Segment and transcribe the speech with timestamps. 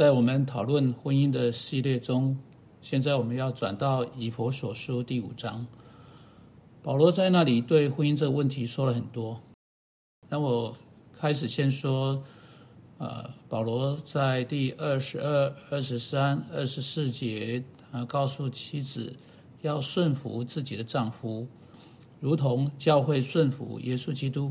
[0.00, 2.34] 在我们讨论婚姻的系列中，
[2.80, 5.66] 现在我们要转到以佛所书第五章。
[6.82, 9.38] 保罗在那里对婚姻这个问题说了很多。
[10.30, 10.74] 那我
[11.12, 12.24] 开始先说，
[12.96, 17.62] 呃，保罗在第二十二、二十三、二十四节
[17.92, 19.14] 啊，告诉妻子
[19.60, 21.46] 要顺服自己的丈夫，
[22.20, 24.50] 如同教会顺服耶稣基督。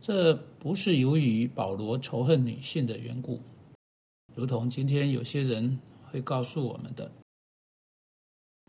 [0.00, 3.40] 这不是由于保罗仇恨女性的缘故。
[4.34, 5.78] 如同今天有些人
[6.10, 7.12] 会告诉我们的，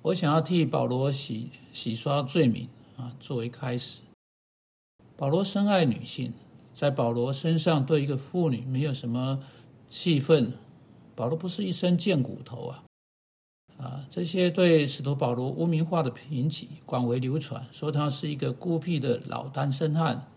[0.03, 4.01] 我想要替保罗洗洗刷罪名啊，作为开始。
[5.17, 6.33] 保罗深爱女性，
[6.73, 9.43] 在保罗身上对一个妇女没有什么
[9.89, 10.53] 气愤。
[11.15, 12.83] 保罗不是一身贱骨头啊，
[13.77, 20.29] 啊，这些对使徒保罗污名化的评起广为流传，说他是一个孤僻的老单身汉，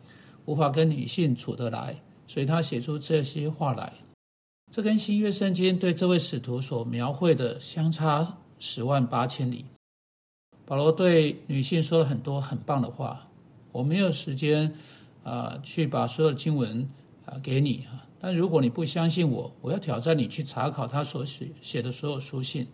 [0.47, 3.93] 无法跟女性处得来，所以他写出这些话来。
[4.71, 9.65] 这跟新约圣经对这位使徒所描绘的相差十万八千里。
[10.67, 13.27] 保罗对女性说了很多很棒的话，
[13.73, 14.73] 我没有时间
[15.25, 16.87] 啊去把所有的经文
[17.25, 18.05] 啊给你啊。
[18.21, 22.67] 但如果你不相信我，我要挑战你去查考他所写写的所有书信。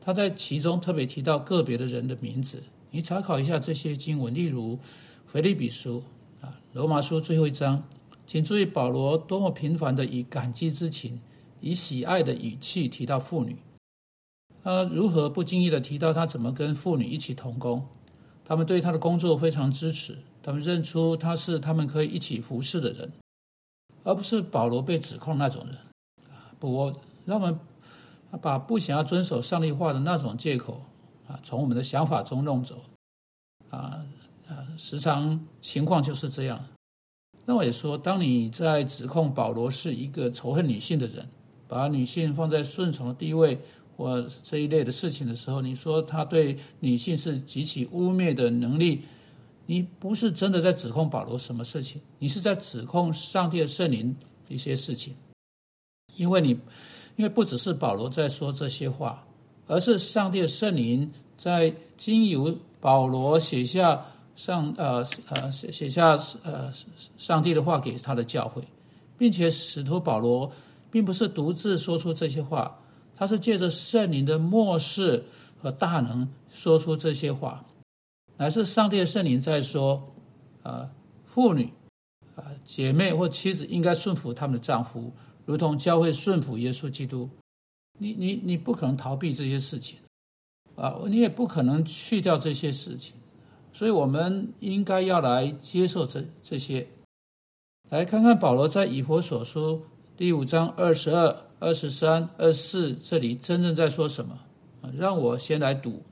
[0.00, 4.78] 他在其中特别提到个别的人的名字，你查考一下这些经文，例如
[5.26, 6.02] 腓利比书
[6.40, 7.82] 啊、罗马书最后一章。
[8.26, 11.20] 请注意，保罗多么频繁的以感激之情、
[11.60, 13.56] 以喜爱的语气提到妇女。
[14.64, 17.84] 他如何不经意的提到他怎么跟妇女一起同工？
[18.44, 23.12] 他们对他的工作非常支持，他们认出他是他们可以一起服侍的人，
[24.04, 25.76] 而不是保罗被指控那种人。
[26.58, 27.58] 不，让我们
[28.40, 30.80] 把不想要遵守上帝话的那种借口
[31.26, 32.80] 啊，从我们的想法中弄走。
[33.70, 34.04] 啊
[34.48, 36.64] 啊，时常情况就是这样。
[37.44, 41.28] 那我也说，当你在指控保罗是一个仇恨女性的人，
[41.66, 43.58] 把女性放在顺从的地位
[43.96, 49.02] 或这一类的事情的时候，你说他对女性是极其污蔑的能力，
[49.66, 54.14] 你不是真的在指控保罗什么事情，你是在指控上帝的圣灵
[54.48, 55.12] 一些事情，
[56.16, 56.50] 因为你，
[57.16, 59.26] 因为不只是保罗在说这些话，
[59.66, 64.06] 而是上帝的圣灵在经由保罗写下。
[64.34, 66.70] 上呃呃写写下呃
[67.18, 68.62] 上帝的话给他的教会，
[69.18, 70.50] 并且使徒保罗
[70.90, 72.78] 并不是独自说出这些话，
[73.16, 75.24] 他是借着圣灵的漠视
[75.60, 77.64] 和大能说出这些话，
[78.36, 80.02] 乃是上帝的圣灵在说，
[80.62, 80.90] 啊
[81.26, 81.72] 妇女
[82.34, 85.12] 啊姐妹或妻子应该顺服他们的丈夫，
[85.44, 87.28] 如同教会顺服耶稣基督。
[87.98, 89.98] 你你你不可能逃避这些事情，
[90.74, 93.14] 啊你也不可能去掉这些事情。
[93.72, 96.86] 所以，我们应该要来接受这这些。
[97.88, 99.82] 来看看保罗在以弗所书
[100.16, 104.38] 第五章二十二、二十三、二十四这里真正在说什么
[104.82, 104.90] 啊？
[104.96, 106.02] 让我先来读：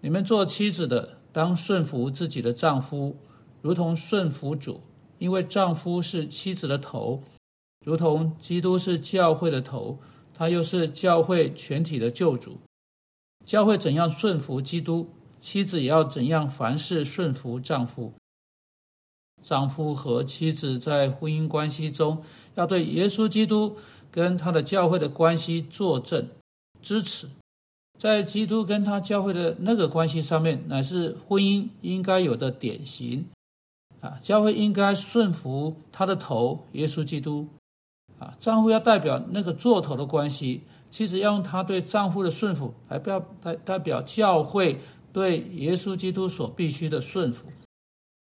[0.00, 3.16] 你们做妻子的，当顺服自己的丈夫，
[3.60, 4.80] 如同顺服主，
[5.18, 7.22] 因为丈夫是妻子的头，
[7.84, 9.98] 如同基督是教会的头，
[10.32, 12.58] 他又是教会全体的救主。
[13.44, 15.08] 教会怎样顺服基督？
[15.44, 16.48] 妻子要怎样？
[16.48, 18.14] 凡事顺服丈夫。
[19.42, 22.24] 丈夫和妻子在婚姻关系中，
[22.54, 23.76] 要对耶稣基督
[24.10, 26.30] 跟他的教会的关系作证、
[26.80, 27.28] 支持。
[27.98, 33.26] 在基督跟他教会的那个关系上面，乃是婚姻应该有的典型。
[34.00, 37.48] 啊，教会应该顺服他的头耶稣基督。
[38.18, 44.80] 啊，丈夫要代表那个做头的关系，妻子要用他对丈夫的顺服来表代代表教会。
[45.14, 47.46] 对耶稣基督所必须的顺服，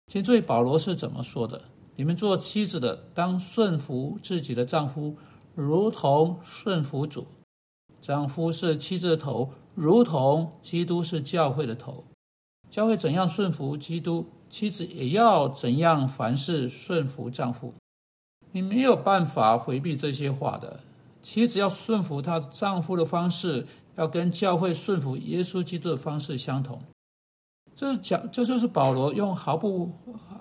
[0.08, 1.66] 请注意保罗是怎么说的：
[1.98, 5.18] 你们做妻子的，当顺服自己的丈夫，
[5.53, 7.28] 如同顺服主。
[8.00, 12.06] 丈夫是妻子的头，如同基督是教会的头。
[12.70, 17.74] 教会怎样顺服基督，妻子也要怎样凡事顺服丈夫。
[18.54, 20.80] 你没有办法回避这些话的。
[21.22, 23.68] 妻子要顺服她丈夫的方式。
[23.98, 26.84] 要跟教会顺服耶稣基督的方式相同，
[27.76, 29.92] 这讲，这就是保罗用毫不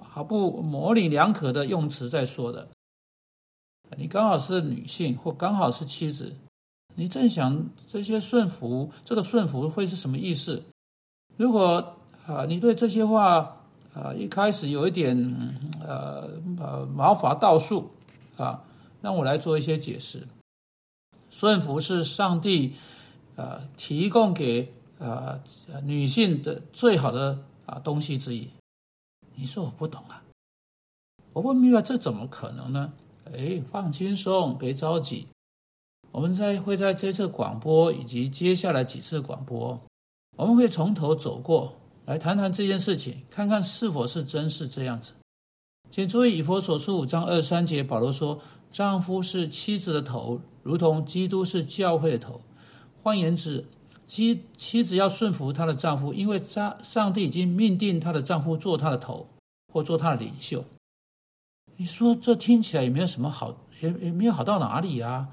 [0.03, 2.69] 毫不模棱两可的用词在说的。
[3.97, 6.37] 你刚好是女性，或刚好是妻子，
[6.97, 10.63] 你正想这些顺服，这个顺服会是什么意思？
[11.39, 13.57] 如果啊，你对这些话
[13.95, 15.17] 啊一开始有一点
[15.81, 17.91] 呃呃毛发倒竖
[18.37, 18.65] 啊，
[19.01, 20.29] 让我来做一些解释。
[21.31, 22.75] 顺服是上帝。
[23.37, 25.41] 呃，提供给呃
[25.85, 28.49] 女性的最好的啊东西之一，
[29.35, 30.25] 你说我不懂啊？
[31.33, 32.93] 我不明白这怎么可能呢？
[33.27, 35.27] 哎，放轻松，别着急。
[36.13, 39.79] 我们在会在这次广播以及接下来几次广播，
[40.37, 41.75] 我们会从头走过
[42.07, 45.13] 来谈谈这件事情，看看是否是真是这样子。
[45.91, 48.41] 请注意，以佛所书五章二三节，保罗说
[48.73, 52.41] ：“丈夫是妻子的头，如同基督是教会的头。”
[53.07, 53.65] 换言之，
[54.09, 59.29] 妻妻子要顺服她的丈夫，因为上上帝已经命定她的丈夫做她的头，
[59.73, 60.65] 或做她的领袖。
[61.77, 65.29] 你说这听起来也没有什么好，也也没有好到哪里呀？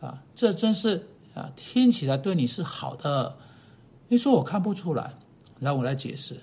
[0.00, 3.36] 啊，这真是啊，听起来对你是好的。
[4.08, 5.12] 你说我看不出来，
[5.60, 6.40] 让我来解释：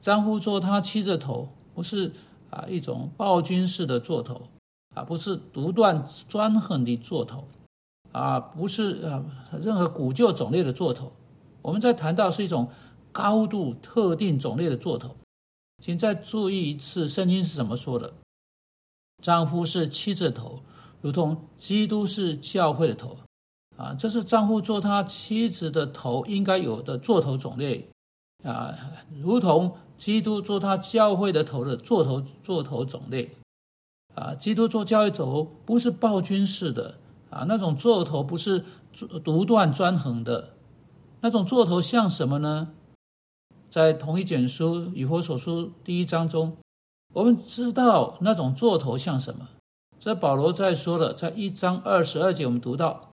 [0.00, 2.12] 丈夫做他妻子的头，不是。
[2.50, 4.40] 啊，一种暴君式的做头，
[4.94, 7.48] 啊，不是独断专横的做头，
[8.16, 9.22] 啊，不是啊，
[9.60, 11.12] 任何古旧种类的座头。
[11.60, 12.70] 我们在谈到是一种
[13.12, 15.14] 高度特定种类的座头，
[15.82, 18.14] 请再注意一次，圣经是怎么说的？
[19.22, 20.62] 丈夫是妻子的头，
[21.02, 23.18] 如同基督是教会的头，
[23.76, 27.86] 啊，这是丈夫做他妻子的头应该有的座头种类，
[28.42, 28.74] 啊，
[29.22, 29.76] 如同。
[29.98, 33.30] 基督做他教会的头的座头座头种类，
[34.14, 36.98] 啊，基督做教会头不是暴君式的
[37.30, 38.64] 啊，那种座头不是
[39.24, 40.54] 独断专横的，
[41.20, 42.68] 那种座头像什么呢？
[43.68, 46.56] 在同一卷书以佛所书第一章中，
[47.12, 49.48] 我们知道那种座头像什么。
[49.98, 53.10] 这保罗在说了，在一章二十二节，我们读到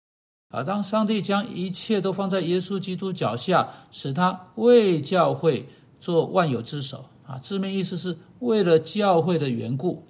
[0.50, 5.68] 啊，当上帝将一切都放在耶稣基督脚下，使他为教会。
[6.02, 10.04] 做万有之首啊，字面意思是为了教会的缘故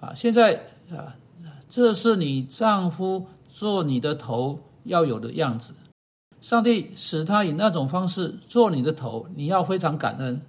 [0.00, 0.14] 啊。
[0.14, 1.14] 现在啊，
[1.68, 5.74] 这是你丈夫做你的头要有的样子。
[6.40, 10.40] 上帝使他以那种方式做你的头，你要非常感恩。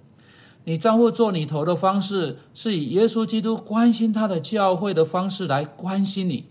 [0.64, 6.46] 你丈夫做你头的方式，是以耶稣基督关心他的教会的方式来关心你。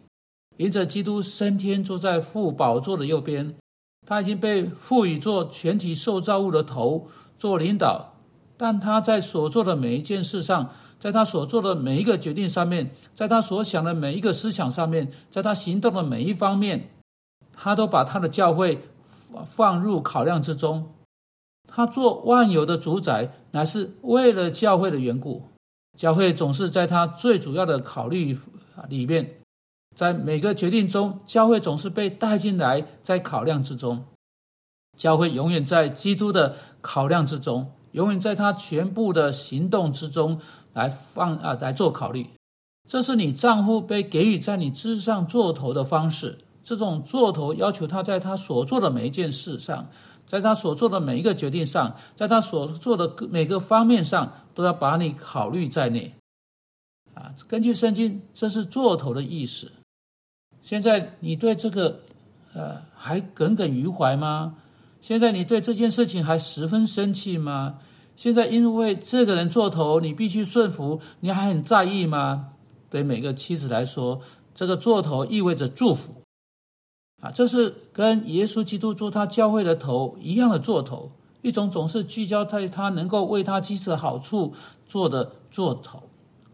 [0.58, 3.56] 因着基督升天坐在父宝座的右边，
[4.06, 7.08] 他已经被赋予做全体受造物的头。
[7.38, 8.16] 做领导，
[8.60, 10.70] 但他在所做的每一件事上，
[11.00, 16.90] 在他所做的每一个决定上面，在他所想的每一个思想上面，在他行动的每一方面，
[17.54, 18.84] 他都把他的教会
[19.46, 20.92] 放入考量之中。
[21.70, 25.44] 他做万有的主宰，乃是为了教会的缘故。
[25.98, 28.38] 教会总是在他最主要的考虑
[28.90, 29.36] 里面，
[29.96, 34.04] 在每个决定中，教会总是被带进来，在考量之中。
[34.98, 40.40] 教会永远在基督的考量之中，永远在他全部的行动之中
[40.74, 42.28] 来放啊来做考虑。
[42.88, 46.40] 这是你丈夫被给予在你之上做头的方式。
[46.64, 49.90] 这种做头要求他在他所做的每一件事上，
[50.26, 56.14] 在他所做的每一个决定上，在他所做的每个方面上，都要把你考虑在内。
[57.16, 59.72] 啊，根据圣经，这是做头的意思。
[60.62, 62.02] 现在你对这个
[62.54, 64.56] 呃还耿耿于怀吗？
[65.02, 67.80] 现在你对这件事情还十分生气吗？
[68.16, 72.50] 现在因为这个人做头，你必须顺服，你还很在意吗？
[72.90, 74.20] 对每个妻子来说，
[74.54, 76.24] 这个做头意味着祝福
[77.22, 84.54] 啊，这是跟耶稣基督做他教会的头一样的做头，一种总是聚焦在他能够为他妻子好处
[84.86, 86.04] 做的做头，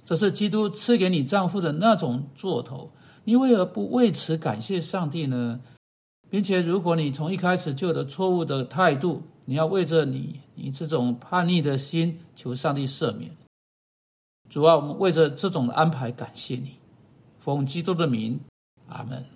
[0.03, 2.91] 这是基督赐给你丈夫的那种做头，
[3.23, 5.61] 你为何不为此感谢上帝呢？
[6.29, 13.31] 并且，如果你从一开始就有错误的态度，你要为着你你这种叛逆的心求上帝赦免。
[14.49, 16.75] 主啊，我们为着这种安排感谢你，
[17.39, 18.39] 奉基督的名，
[18.87, 19.25] 阿门。